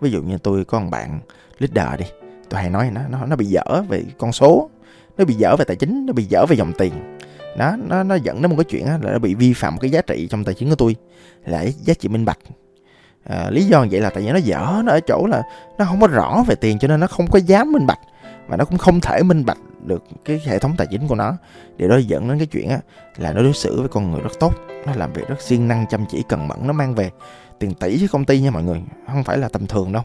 Ví 0.00 0.10
dụ 0.10 0.22
như 0.22 0.38
tôi 0.38 0.64
có 0.64 0.80
một 0.80 0.88
bạn 0.90 1.20
leader 1.58 2.00
đi 2.00 2.06
tôi 2.50 2.60
hay 2.60 2.70
nói 2.70 2.90
nó 2.92 3.00
nó 3.08 3.26
nó 3.26 3.36
bị 3.36 3.46
dở 3.46 3.82
về 3.88 4.04
con 4.18 4.32
số 4.32 4.70
nó 5.18 5.24
bị 5.24 5.34
dở 5.34 5.56
về 5.58 5.64
tài 5.64 5.76
chính 5.76 6.06
nó 6.06 6.12
bị 6.12 6.24
dở 6.24 6.46
về 6.48 6.56
dòng 6.56 6.72
tiền. 6.78 7.18
Nó 7.56 7.76
nó 7.76 8.02
nó 8.02 8.14
dẫn 8.14 8.42
đến 8.42 8.50
một 8.50 8.56
cái 8.56 8.64
chuyện 8.64 8.86
là 8.86 8.98
nó 9.12 9.18
bị 9.18 9.34
vi 9.34 9.52
phạm 9.52 9.78
cái 9.78 9.90
giá 9.90 10.02
trị 10.02 10.28
trong 10.30 10.44
tài 10.44 10.54
chính 10.54 10.68
của 10.68 10.76
tôi 10.76 10.96
là 11.44 11.62
giá 11.62 11.94
trị 11.94 12.08
minh 12.08 12.24
bạch 12.24 12.38
à, 13.24 13.50
lý 13.50 13.64
do 13.64 13.86
vậy 13.90 14.00
là 14.00 14.10
tại 14.10 14.22
vì 14.22 14.32
nó 14.32 14.38
dở 14.38 14.82
nó 14.84 14.92
ở 14.92 15.00
chỗ 15.00 15.26
là 15.26 15.42
nó 15.78 15.84
không 15.84 16.00
có 16.00 16.06
rõ 16.06 16.44
về 16.46 16.54
tiền 16.54 16.78
cho 16.78 16.88
nên 16.88 17.00
nó 17.00 17.06
không 17.06 17.26
có 17.26 17.38
dám 17.38 17.72
minh 17.72 17.86
bạch 17.86 18.00
và 18.48 18.56
nó 18.56 18.64
cũng 18.64 18.78
không 18.78 19.00
thể 19.00 19.22
minh 19.22 19.44
bạch 19.44 19.58
được 19.84 20.04
cái 20.24 20.42
hệ 20.46 20.58
thống 20.58 20.74
tài 20.78 20.86
chính 20.90 21.06
của 21.06 21.14
nó. 21.14 21.36
Điều 21.76 21.88
đó 21.88 21.96
dẫn 21.96 22.28
đến 22.28 22.38
cái 22.38 22.46
chuyện 22.46 22.68
á 22.68 22.78
là 23.16 23.32
nó 23.32 23.42
đối 23.42 23.52
xử 23.52 23.80
với 23.80 23.88
con 23.88 24.10
người 24.10 24.20
rất 24.20 24.32
tốt 24.40 24.54
nó 24.86 24.92
làm 24.96 25.12
việc 25.12 25.28
rất 25.28 25.40
siêng 25.40 25.68
năng 25.68 25.86
chăm 25.86 26.04
chỉ 26.10 26.22
cần 26.28 26.48
mẫn 26.48 26.58
nó 26.66 26.72
mang 26.72 26.94
về 26.94 27.10
tiền 27.58 27.74
tỷ 27.74 27.98
với 27.98 28.08
công 28.08 28.24
ty 28.24 28.40
nha 28.40 28.50
mọi 28.50 28.62
người 28.62 28.82
không 29.06 29.24
phải 29.24 29.38
là 29.38 29.48
tầm 29.48 29.66
thường 29.66 29.92
đâu. 29.92 30.02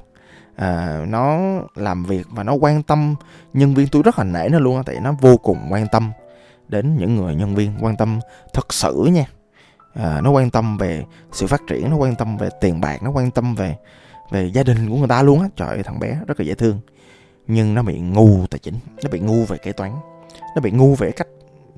À, 0.56 1.01
nó 1.07 1.39
làm 1.75 2.04
việc 2.04 2.27
và 2.31 2.44
nó 2.44 2.54
quan 2.54 2.83
tâm 2.83 3.15
nhân 3.54 3.74
viên 3.74 3.88
tôi 3.88 4.04
rất 4.04 4.20
là 4.20 4.24
nể 4.24 4.50
nó 4.50 4.60
luôn 4.60 4.84
tại 4.86 5.00
nó 5.01 5.15
vô 5.22 5.38
cùng 5.38 5.58
quan 5.70 5.88
tâm 5.88 6.12
đến 6.67 6.98
những 6.98 7.15
người 7.15 7.36
nhân 7.36 7.55
viên 7.55 7.74
quan 7.82 7.98
tâm 7.98 8.20
thật 8.53 8.74
sự 8.74 9.08
nha 9.12 9.25
à, 9.93 10.21
nó 10.21 10.31
quan 10.31 10.50
tâm 10.50 10.77
về 10.77 11.05
sự 11.31 11.47
phát 11.47 11.62
triển 11.67 11.89
nó 11.89 11.95
quan 11.95 12.15
tâm 12.15 12.38
về 12.38 12.50
tiền 12.62 12.81
bạc 12.81 13.03
nó 13.03 13.12
quan 13.12 13.31
tâm 13.31 13.55
về 13.55 13.75
về 14.31 14.51
gia 14.53 14.63
đình 14.63 14.89
của 14.89 14.95
người 14.95 15.07
ta 15.07 15.23
luôn 15.23 15.39
á. 15.39 15.47
Trời 15.55 15.67
ơi 15.67 15.83
thằng 15.83 16.00
bé 16.00 16.19
rất 16.27 16.39
là 16.39 16.45
dễ 16.45 16.55
thương. 16.55 16.79
Nhưng 17.47 17.73
nó 17.73 17.83
bị 17.83 18.00
ngu 18.00 18.47
tài 18.50 18.59
chính 18.59 18.75
nó 19.03 19.09
bị 19.12 19.19
ngu 19.19 19.43
về 19.43 19.57
kế 19.57 19.71
toán 19.71 19.91
nó 20.55 20.62
bị 20.62 20.71
ngu 20.71 20.95
về 20.95 21.12
cách 21.12 21.27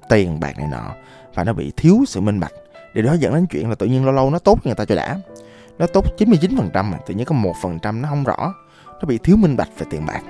tiền 0.10 0.40
bạc 0.40 0.58
này 0.58 0.68
nọ 0.72 0.96
và 1.34 1.44
nó 1.44 1.54
bị 1.54 1.72
thiếu 1.78 2.04
sự 2.08 2.22
minh 2.22 2.40
bạch. 2.40 2.54
Điều 2.94 3.06
đó 3.06 3.14
dẫn 3.14 3.34
đến 3.34 3.46
chuyện 3.48 3.70
là 3.70 3.76
tự 3.76 3.86
nhiên 3.86 4.06
lâu 4.06 4.14
lâu 4.14 4.30
nó 4.30 4.40
tốt 4.40 4.60
người 4.64 4.76
ta 4.76 4.86
cho 4.86 4.96
đã. 4.96 5.18
Nó 5.78 5.88
tốt 5.88 6.06
99% 6.18 6.84
mà 6.84 6.98
tự 7.06 7.14
nhiên 7.14 7.26
có 7.26 7.36
một 7.36 7.54
phần 7.62 7.80
trăm 7.80 8.02
nó 8.02 8.10
không 8.10 8.24
rõ 8.24 8.54
nó 8.88 9.08
bị 9.08 9.18
thiếu 9.18 9.38
minh 9.38 9.58
bạch 9.58 9.70
về 9.78 9.86
tiền 9.90 10.06
bạc 10.06 10.22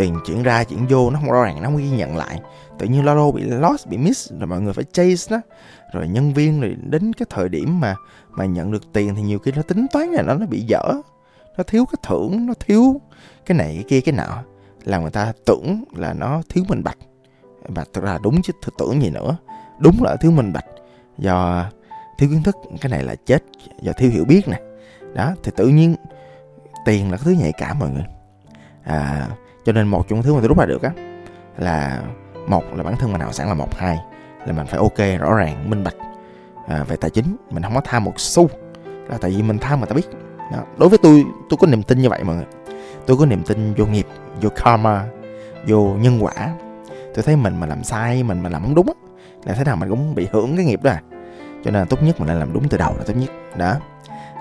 tiền 0.00 0.16
chuyển 0.26 0.42
ra 0.42 0.64
chuyển 0.64 0.86
vô 0.86 1.10
nó 1.10 1.18
không 1.18 1.30
rõ 1.30 1.44
ràng 1.44 1.62
nó 1.62 1.68
không 1.68 1.76
ghi 1.76 1.90
nhận 1.90 2.16
lại. 2.16 2.40
Tự 2.78 2.86
nhiên 2.86 3.04
lo 3.04 3.30
bị 3.30 3.42
lost 3.42 3.86
bị 3.86 3.96
miss 3.96 4.32
rồi 4.38 4.46
mọi 4.46 4.60
người 4.60 4.72
phải 4.72 4.84
chase 4.84 5.36
nó. 5.36 5.40
Rồi 5.92 6.08
nhân 6.08 6.34
viên 6.34 6.60
rồi 6.60 6.76
đến 6.82 7.12
cái 7.12 7.26
thời 7.30 7.48
điểm 7.48 7.80
mà 7.80 7.94
mà 8.30 8.44
nhận 8.44 8.70
được 8.70 8.92
tiền 8.92 9.14
thì 9.14 9.22
nhiều 9.22 9.38
khi 9.38 9.52
nó 9.56 9.62
tính 9.62 9.86
toán 9.92 10.08
là 10.08 10.22
nó 10.22 10.34
nó 10.34 10.46
bị 10.46 10.60
dở. 10.60 10.82
Nó 11.56 11.64
thiếu 11.64 11.84
cái 11.86 11.98
thưởng 12.02 12.46
nó 12.46 12.54
thiếu 12.60 13.00
cái 13.46 13.58
này 13.58 13.74
cái 13.74 13.84
kia 13.88 14.00
cái 14.00 14.14
nọ. 14.14 14.42
Làm 14.84 15.02
người 15.02 15.10
ta 15.10 15.32
tưởng 15.46 15.84
là 15.96 16.12
nó 16.12 16.42
thiếu 16.48 16.64
minh 16.68 16.84
bạch. 16.84 16.98
Và 17.62 17.84
thực 17.92 18.04
ra 18.04 18.18
đúng 18.22 18.42
chứ 18.42 18.52
tưởng 18.78 19.02
gì 19.02 19.10
nữa. 19.10 19.36
Đúng 19.78 20.02
là 20.02 20.16
thiếu 20.16 20.30
minh 20.30 20.52
bạch. 20.52 20.66
Do 21.18 21.64
thiếu 22.18 22.30
kiến 22.30 22.42
thức 22.42 22.56
cái 22.80 22.90
này 22.90 23.02
là 23.02 23.14
chết. 23.26 23.42
Do 23.82 23.92
thiếu 23.92 24.10
hiểu 24.10 24.24
biết 24.24 24.48
nè. 24.48 24.60
Đó 25.14 25.34
thì 25.42 25.52
tự 25.56 25.68
nhiên 25.68 25.96
tiền 26.84 27.10
là 27.10 27.16
cái 27.16 27.24
thứ 27.24 27.30
nhạy 27.30 27.52
cảm 27.58 27.78
mọi 27.78 27.90
người. 27.90 28.04
À, 28.84 29.28
cho 29.70 29.74
nên 29.74 29.88
một 29.88 30.08
trong 30.08 30.16
những 30.16 30.24
thứ 30.24 30.34
mà 30.34 30.40
tôi 30.40 30.48
rút 30.48 30.58
ra 30.58 30.66
được 30.66 30.82
á 30.82 30.90
là 31.58 32.02
một 32.46 32.64
là 32.74 32.82
bản 32.82 32.96
thân 32.96 33.12
mình 33.12 33.20
hào 33.20 33.32
sản 33.32 33.48
là 33.48 33.54
một 33.54 33.74
hai 33.76 33.98
là 34.46 34.52
mình 34.52 34.66
phải 34.66 34.78
ok 34.78 35.20
rõ 35.20 35.34
ràng 35.34 35.70
minh 35.70 35.84
bạch 35.84 35.94
à, 36.68 36.84
về 36.88 36.96
tài 36.96 37.10
chính. 37.10 37.36
Mình 37.50 37.62
không 37.62 37.74
có 37.74 37.80
tham 37.84 38.04
một 38.04 38.20
xu 38.20 38.50
là 38.84 39.18
tại 39.20 39.30
vì 39.30 39.42
mình 39.42 39.58
tham 39.58 39.80
mà 39.80 39.86
ta 39.86 39.94
biết. 39.94 40.08
Đó. 40.52 40.58
đối 40.78 40.88
với 40.88 40.98
tôi 41.02 41.24
tôi 41.48 41.58
có 41.60 41.66
niềm 41.66 41.82
tin 41.82 41.98
như 41.98 42.08
vậy 42.08 42.24
mọi 42.24 42.36
người. 42.36 42.44
Tôi 43.06 43.16
có 43.16 43.26
niềm 43.26 43.42
tin 43.42 43.74
vô 43.74 43.86
nghiệp 43.86 44.06
vô 44.42 44.48
karma 44.56 45.04
vô 45.66 45.96
nhân 46.00 46.24
quả. 46.24 46.54
Tôi 47.14 47.22
thấy 47.22 47.36
mình 47.36 47.60
mà 47.60 47.66
làm 47.66 47.84
sai 47.84 48.22
mình 48.22 48.40
mà 48.40 48.48
làm 48.48 48.62
không 48.62 48.74
đúng 48.74 48.86
á 48.86 48.94
là 49.44 49.54
thế 49.54 49.64
nào 49.64 49.76
mình 49.76 49.90
cũng 49.90 50.14
bị 50.14 50.28
hưởng 50.32 50.56
cái 50.56 50.64
nghiệp 50.64 50.82
đó 50.82 50.90
à. 50.90 51.02
Cho 51.64 51.70
nên 51.70 51.86
tốt 51.86 52.02
nhất 52.02 52.20
mình 52.20 52.28
nên 52.28 52.38
làm 52.38 52.52
đúng 52.52 52.68
từ 52.68 52.78
đầu 52.78 52.94
là 52.98 53.04
tốt 53.06 53.14
nhất. 53.16 53.30
Đó. 53.56 53.74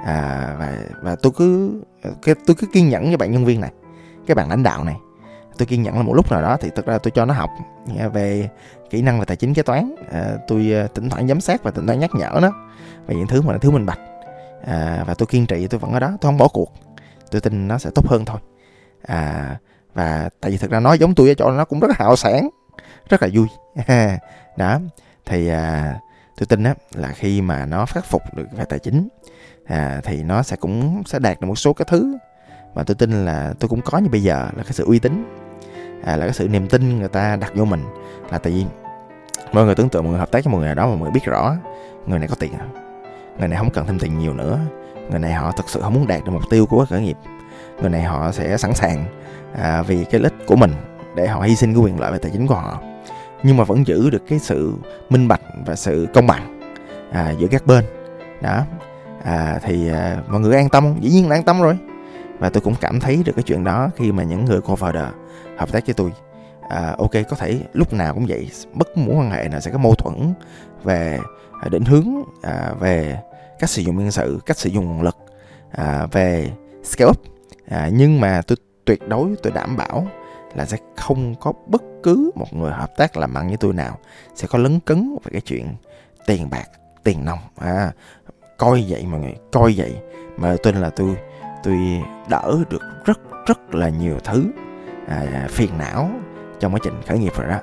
À, 0.05 0.55
và 0.59 0.77
và 1.01 1.15
tôi 1.21 1.31
cứ 1.37 1.81
cái 2.21 2.35
tôi 2.47 2.55
cứ 2.59 2.67
kiên 2.73 2.89
nhẫn 2.89 3.03
với 3.05 3.17
bạn 3.17 3.31
nhân 3.31 3.45
viên 3.45 3.61
này 3.61 3.71
cái 4.27 4.35
bạn 4.35 4.49
lãnh 4.49 4.63
đạo 4.63 4.83
này 4.83 4.95
tôi 5.59 5.65
kiên 5.65 5.83
nhẫn 5.83 5.95
là 5.95 6.03
một 6.03 6.13
lúc 6.13 6.31
nào 6.31 6.41
đó 6.41 6.57
thì 6.61 6.69
thực 6.75 6.85
ra 6.85 6.97
tôi 6.97 7.11
cho 7.11 7.25
nó 7.25 7.33
học 7.33 7.49
về 8.13 8.49
kỹ 8.89 9.01
năng 9.01 9.19
về 9.19 9.25
tài 9.25 9.37
chính 9.37 9.53
kế 9.53 9.61
toán. 9.61 9.95
À, 10.11 10.33
tôi 10.47 10.73
à, 10.73 10.87
thỉnh 10.95 11.09
thoảng 11.09 11.27
giám 11.27 11.41
sát 11.41 11.63
và 11.63 11.71
thỉnh 11.71 11.87
thoảng 11.87 11.99
nhắc 11.99 12.09
nhở 12.15 12.39
nó 12.41 12.51
về 13.07 13.15
những 13.15 13.27
thứ 13.27 13.41
mà 13.41 13.53
là 13.53 13.59
thứ 13.59 13.71
minh 13.71 13.85
bạch. 13.85 13.99
À, 14.65 15.03
và 15.07 15.13
tôi 15.13 15.27
kiên 15.27 15.45
trì 15.45 15.67
tôi 15.67 15.79
vẫn 15.79 15.91
ở 15.91 15.99
đó 15.99 16.07
tôi 16.07 16.29
không 16.29 16.37
bỏ 16.37 16.47
cuộc. 16.47 16.73
Tôi 17.31 17.41
tin 17.41 17.67
nó 17.67 17.77
sẽ 17.77 17.89
tốt 17.95 18.07
hơn 18.07 18.25
thôi. 18.25 18.39
À, 19.01 19.57
và 19.93 20.29
tại 20.41 20.51
vì 20.51 20.57
thực 20.57 20.71
ra 20.71 20.79
nó 20.79 20.93
giống 20.93 21.15
tôi 21.15 21.27
ở 21.27 21.33
chỗ 21.33 21.51
nó 21.51 21.65
cũng 21.65 21.79
rất 21.79 21.87
là 21.87 21.95
hào 21.97 22.15
sản 22.15 22.49
rất 23.09 23.21
là 23.21 23.29
vui. 23.33 23.47
Đó 24.57 24.79
thì 25.25 25.47
à, 25.47 25.95
tôi 26.37 26.45
tin 26.45 26.63
á 26.63 26.75
là 26.93 27.07
khi 27.07 27.41
mà 27.41 27.65
nó 27.65 27.85
khắc 27.85 28.05
phục 28.05 28.21
được 28.35 28.45
về 28.57 28.65
tài 28.65 28.79
chính 28.79 29.07
à, 29.65 30.01
thì 30.03 30.23
nó 30.23 30.43
sẽ 30.43 30.55
cũng 30.55 31.03
sẽ 31.05 31.19
đạt 31.19 31.41
được 31.41 31.47
một 31.47 31.55
số 31.55 31.73
cái 31.73 31.85
thứ 31.89 32.17
mà 32.75 32.83
tôi 32.83 32.95
tin 32.95 33.25
là 33.25 33.53
tôi 33.59 33.69
cũng 33.69 33.81
có 33.81 33.97
như 33.97 34.09
bây 34.09 34.23
giờ 34.23 34.49
là 34.55 34.63
cái 34.63 34.73
sự 34.73 34.85
uy 34.85 34.99
tín 34.99 35.25
à, 36.03 36.17
là 36.17 36.25
cái 36.25 36.33
sự 36.33 36.47
niềm 36.47 36.67
tin 36.67 36.99
người 36.99 37.07
ta 37.07 37.35
đặt 37.35 37.51
vô 37.55 37.65
mình 37.65 37.83
là 38.31 38.37
tại 38.37 38.53
vì 38.53 38.65
mọi 39.53 39.65
người 39.65 39.75
tưởng 39.75 39.89
tượng 39.89 40.03
mọi 40.03 40.11
người 40.11 40.19
hợp 40.19 40.31
tác 40.31 40.43
với 40.45 40.51
một 40.51 40.57
người 40.57 40.67
nào 40.67 40.75
đó 40.75 40.87
mà 40.87 40.91
mọi 40.91 40.99
người 40.99 41.11
biết 41.11 41.25
rõ 41.25 41.55
người 42.07 42.19
này 42.19 42.27
có 42.27 42.35
tiền. 42.39 42.53
Người 43.39 43.47
này 43.47 43.59
không 43.59 43.69
cần 43.69 43.85
thêm 43.85 43.99
tiền 43.99 44.19
nhiều 44.19 44.33
nữa. 44.33 44.59
Người 45.09 45.19
này 45.19 45.33
họ 45.33 45.51
thực 45.51 45.69
sự 45.69 45.81
không 45.81 45.93
muốn 45.93 46.07
đạt 46.07 46.25
được 46.25 46.31
mục 46.31 46.43
tiêu 46.49 46.65
của 46.65 46.85
khởi 46.89 47.01
nghiệp. 47.01 47.17
Người 47.81 47.89
này 47.89 48.03
họ 48.03 48.31
sẽ 48.31 48.57
sẵn 48.57 48.73
sàng 48.73 49.05
à, 49.59 49.81
vì 49.81 50.03
cái 50.03 50.21
lợi 50.21 50.31
ích 50.37 50.47
của 50.47 50.55
mình 50.55 50.71
để 51.15 51.27
họ 51.27 51.41
hy 51.41 51.55
sinh 51.55 51.73
cái 51.73 51.83
quyền 51.83 51.99
lợi 51.99 52.11
về 52.11 52.17
tài 52.17 52.31
chính 52.31 52.47
của 52.47 52.55
họ. 52.55 52.81
Nhưng 53.43 53.57
mà 53.57 53.63
vẫn 53.63 53.87
giữ 53.87 54.09
được 54.09 54.21
cái 54.27 54.39
sự 54.39 54.73
minh 55.09 55.27
bạch 55.27 55.41
và 55.65 55.75
sự 55.75 56.07
công 56.13 56.27
bằng 56.27 56.59
à, 57.11 57.31
giữa 57.31 57.47
các 57.47 57.65
bên. 57.65 57.85
Đó. 58.41 58.61
À, 59.23 59.59
thì 59.63 59.89
à, 59.89 60.17
mọi 60.27 60.39
người 60.41 60.55
an 60.55 60.69
tâm. 60.69 60.95
Dĩ 60.99 61.09
nhiên 61.09 61.29
là 61.29 61.35
an 61.35 61.43
tâm 61.43 61.61
rồi. 61.61 61.77
Và 62.39 62.49
tôi 62.49 62.61
cũng 62.61 62.75
cảm 62.81 62.99
thấy 62.99 63.21
được 63.25 63.33
cái 63.35 63.43
chuyện 63.43 63.63
đó 63.63 63.89
khi 63.95 64.11
mà 64.11 64.23
những 64.23 64.45
người 64.45 64.59
co-founder 64.59 65.07
hợp 65.59 65.71
tác 65.71 65.85
với 65.85 65.93
tôi. 65.93 66.11
À, 66.69 66.95
ok 66.97 67.11
có 67.29 67.35
thể 67.35 67.59
lúc 67.73 67.93
nào 67.93 68.13
cũng 68.13 68.25
vậy 68.27 68.49
bất 68.73 68.97
mối 68.97 69.15
quan 69.15 69.31
hệ 69.31 69.47
nào 69.47 69.59
sẽ 69.59 69.71
có 69.71 69.77
mâu 69.77 69.95
thuẫn 69.95 70.33
về 70.83 71.19
à, 71.61 71.69
định 71.69 71.85
hướng 71.85 72.07
à, 72.41 72.73
về 72.79 73.19
cách 73.59 73.69
sử 73.69 73.81
dụng 73.81 73.97
nhân 73.97 74.11
sự 74.11 74.39
cách 74.45 74.57
sử 74.57 74.69
dụng 74.69 74.85
nguồn 74.85 75.01
lực 75.01 75.17
à, 75.71 76.07
về 76.11 76.51
scale 76.83 77.09
up. 77.09 77.17
À, 77.67 77.89
nhưng 77.93 78.21
mà 78.21 78.41
tôi 78.47 78.57
tuyệt 78.85 79.07
đối 79.07 79.35
tôi 79.43 79.53
đảm 79.53 79.77
bảo 79.77 80.07
là 80.55 80.65
sẽ 80.65 80.77
không 80.95 81.35
có 81.35 81.53
bất 81.67 81.81
cứ 82.03 82.31
một 82.35 82.53
người 82.53 82.71
hợp 82.71 82.97
tác 82.97 83.17
làm 83.17 83.33
ăn 83.33 83.47
với 83.47 83.57
tôi 83.57 83.73
nào 83.73 83.97
sẽ 84.35 84.47
có 84.47 84.59
lấn 84.59 84.79
cấn 84.79 85.17
về 85.23 85.29
cái 85.31 85.41
chuyện 85.41 85.75
tiền 86.25 86.49
bạc 86.49 86.65
tiền 87.03 87.25
nông 87.25 87.39
à, 87.57 87.91
coi 88.57 88.85
vậy 88.89 89.05
mọi 89.05 89.19
người 89.19 89.35
coi 89.51 89.73
vậy 89.77 89.95
mà 90.37 90.47
tôi 90.63 90.73
tin 90.73 90.81
là 90.81 90.89
tôi 90.89 91.15
tôi 91.63 91.77
đỡ 92.29 92.57
được 92.69 92.81
rất 93.05 93.19
rất 93.45 93.75
là 93.75 93.89
nhiều 93.89 94.19
thứ 94.23 94.45
à, 95.09 95.47
phiền 95.49 95.77
não 95.77 96.11
trong 96.59 96.73
quá 96.73 96.79
trình 96.83 97.01
khởi 97.07 97.19
nghiệp 97.19 97.33
rồi 97.37 97.47
đó. 97.47 97.59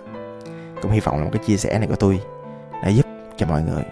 Cũng 0.83 0.93
hy 0.93 1.01
vọng 1.01 1.19
là 1.19 1.25
một 1.25 1.31
cái 1.33 1.43
chia 1.47 1.57
sẻ 1.57 1.79
này 1.79 1.89
của 1.89 1.97
tôi 1.97 2.21
đã 2.83 2.89
giúp 2.89 3.07
cho 3.37 3.47
mọi 3.47 3.63
người 3.63 3.83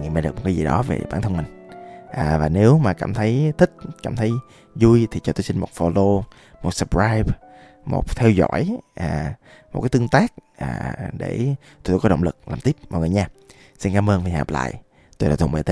nghiệm 0.00 0.14
ra 0.14 0.20
được 0.20 0.34
một 0.36 0.42
cái 0.44 0.54
gì 0.54 0.64
đó 0.64 0.82
về 0.82 1.00
bản 1.10 1.22
thân 1.22 1.36
mình. 1.36 1.46
À, 2.10 2.38
và 2.38 2.48
nếu 2.48 2.78
mà 2.78 2.92
cảm 2.92 3.14
thấy 3.14 3.52
thích 3.58 3.72
cảm 4.02 4.16
thấy 4.16 4.32
vui 4.74 5.08
thì 5.10 5.20
cho 5.20 5.32
tôi 5.32 5.42
xin 5.42 5.60
một 5.60 5.68
follow 5.76 6.22
một 6.62 6.74
subscribe 6.74 7.32
một 7.84 8.16
theo 8.16 8.30
dõi 8.30 8.76
à, 8.94 9.34
một 9.72 9.80
cái 9.80 9.88
tương 9.88 10.08
tác 10.08 10.32
à, 10.58 10.96
để 11.18 11.54
tôi 11.82 12.00
có 12.00 12.08
động 12.08 12.22
lực 12.22 12.36
làm 12.46 12.60
tiếp 12.60 12.76
mọi 12.90 13.00
người 13.00 13.10
nha. 13.10 13.28
Xin 13.78 13.94
cảm 13.94 14.10
ơn 14.10 14.22
và 14.22 14.28
hẹn 14.28 14.38
gặp 14.38 14.50
lại. 14.50 14.74
Tôi 15.18 15.30
là 15.30 15.36
thùng 15.36 15.52
BT 15.52 15.70